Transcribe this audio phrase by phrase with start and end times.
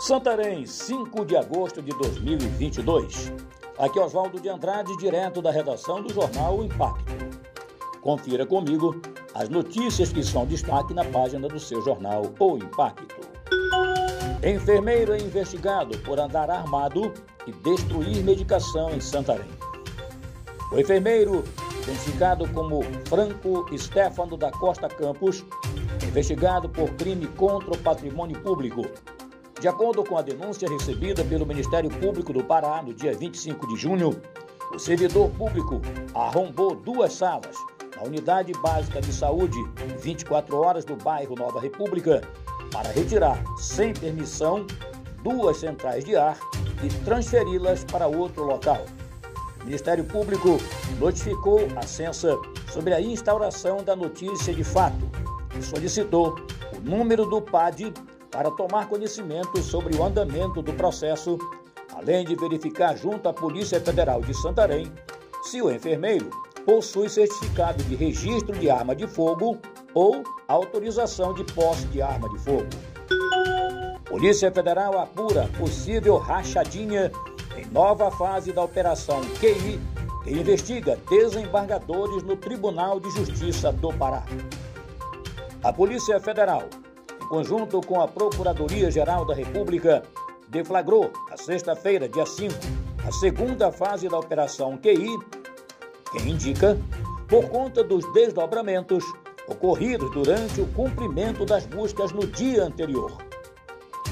[0.00, 3.30] Santarém, 5 de agosto de 2022.
[3.78, 7.12] Aqui é Oswaldo de Andrade, direto da redação do jornal Impacto.
[8.00, 8.98] Confira comigo
[9.34, 13.14] as notícias que são destaque na página do seu jornal O Impacto.
[14.42, 17.12] Enfermeiro é investigado por andar armado
[17.46, 19.50] e destruir medicação em Santarém.
[20.72, 21.44] O enfermeiro,
[21.82, 25.44] identificado como Franco Stefano da Costa Campos,
[26.02, 28.86] investigado por crime contra o patrimônio público
[29.60, 33.76] de acordo com a denúncia recebida pelo Ministério Público do Pará no dia 25 de
[33.76, 34.18] junho,
[34.74, 35.82] o servidor público
[36.14, 37.54] arrombou duas salas
[37.94, 39.58] na Unidade Básica de Saúde
[40.00, 42.22] 24 horas do bairro Nova República
[42.72, 44.66] para retirar, sem permissão,
[45.22, 46.38] duas centrais de ar
[46.82, 48.86] e transferi-las para outro local.
[49.60, 50.56] O Ministério Público
[50.98, 52.34] notificou a Censa
[52.72, 55.06] sobre a instauração da notícia de fato
[55.58, 56.34] e solicitou
[56.74, 57.92] o número do PAD
[58.30, 61.38] para tomar conhecimento sobre o andamento do processo,
[61.94, 64.92] além de verificar junto à Polícia Federal de Santarém
[65.42, 66.30] se o enfermeiro
[66.64, 69.58] possui certificado de registro de arma de fogo
[69.94, 72.68] ou autorização de posse de arma de fogo.
[74.04, 77.10] Polícia Federal apura possível rachadinha
[77.56, 79.80] em nova fase da Operação QI,
[80.24, 84.24] que investiga desembargadores no Tribunal de Justiça do Pará.
[85.62, 86.64] A Polícia Federal
[87.30, 90.02] conjunto com a Procuradoria-Geral da República,
[90.48, 92.52] deflagrou, na sexta-feira, dia 5,
[93.06, 95.16] a segunda fase da Operação QI,
[96.10, 96.76] que indica,
[97.28, 99.04] por conta dos desdobramentos
[99.46, 103.16] ocorridos durante o cumprimento das buscas no dia anterior.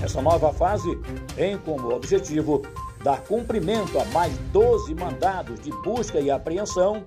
[0.00, 0.88] Essa nova fase
[1.34, 2.62] tem como objetivo
[3.02, 7.02] dar cumprimento a mais 12 mandados de busca e apreensão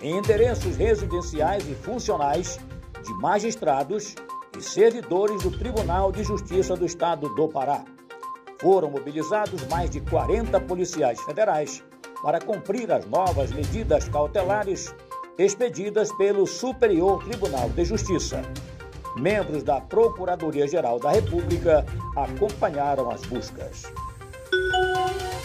[0.00, 2.58] em endereços residenciais e funcionais
[3.04, 4.16] de magistrados
[4.56, 7.84] e servidores do Tribunal de Justiça do Estado do Pará.
[8.60, 11.82] Foram mobilizados mais de 40 policiais federais
[12.22, 14.94] para cumprir as novas medidas cautelares
[15.38, 18.42] expedidas pelo Superior Tribunal de Justiça.
[19.16, 21.84] Membros da Procuradoria-Geral da República
[22.16, 23.92] acompanharam as buscas.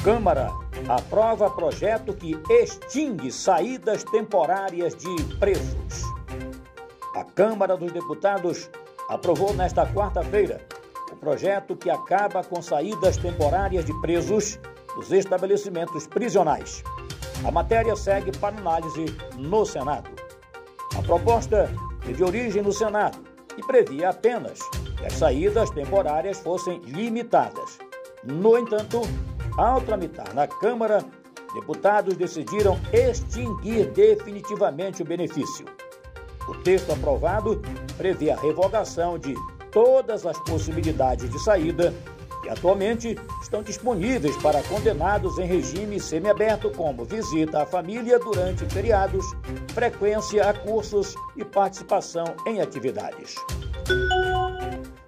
[0.03, 0.51] Câmara
[0.88, 6.03] aprova projeto que extingue saídas temporárias de presos.
[7.16, 8.69] A Câmara dos Deputados
[9.09, 10.62] aprovou nesta quarta-feira
[11.12, 14.59] o projeto que acaba com saídas temporárias de presos
[14.95, 16.84] dos estabelecimentos prisionais.
[17.46, 19.06] A matéria segue para análise
[19.38, 20.09] no Senado.
[20.97, 21.69] A proposta
[22.06, 23.19] teve origem no Senado
[23.57, 24.59] e previa apenas
[24.97, 27.78] que as saídas temporárias fossem limitadas.
[28.23, 29.01] No entanto,
[29.57, 31.03] ao tramitar na Câmara,
[31.53, 35.66] deputados decidiram extinguir definitivamente o benefício.
[36.47, 37.62] O texto aprovado
[37.97, 39.34] prevê a revogação de
[39.72, 41.94] todas as possibilidades de saída
[42.41, 49.25] que atualmente estão disponíveis para condenados em regime semiaberto, como visita à família durante feriados,
[49.74, 53.35] frequência a cursos e participação em atividades.